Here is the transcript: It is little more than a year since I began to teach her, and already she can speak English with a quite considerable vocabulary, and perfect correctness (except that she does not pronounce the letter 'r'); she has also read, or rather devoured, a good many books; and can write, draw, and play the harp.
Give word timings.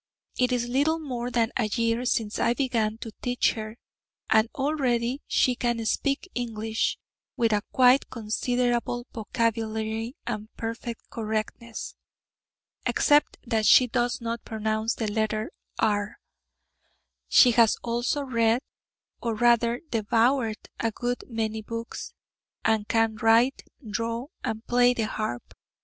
It 0.39 0.51
is 0.51 0.67
little 0.67 0.97
more 0.97 1.29
than 1.29 1.51
a 1.57 1.65
year 1.65 2.05
since 2.05 2.39
I 2.39 2.55
began 2.55 2.97
to 3.01 3.11
teach 3.21 3.51
her, 3.53 3.77
and 4.31 4.49
already 4.55 5.21
she 5.27 5.53
can 5.53 5.85
speak 5.85 6.27
English 6.33 6.97
with 7.37 7.53
a 7.53 7.61
quite 7.71 8.09
considerable 8.09 9.05
vocabulary, 9.13 10.15
and 10.25 10.49
perfect 10.57 11.07
correctness 11.11 11.93
(except 12.87 13.37
that 13.45 13.67
she 13.67 13.85
does 13.85 14.19
not 14.21 14.43
pronounce 14.43 14.95
the 14.95 15.05
letter 15.05 15.51
'r'); 15.79 16.17
she 17.29 17.51
has 17.51 17.77
also 17.83 18.23
read, 18.23 18.63
or 19.21 19.35
rather 19.35 19.81
devoured, 19.91 20.67
a 20.79 20.89
good 20.91 21.25
many 21.27 21.61
books; 21.61 22.11
and 22.65 22.87
can 22.87 23.17
write, 23.17 23.61
draw, 23.87 24.25
and 24.43 24.65
play 24.65 24.95
the 24.95 25.05
harp. 25.05 25.53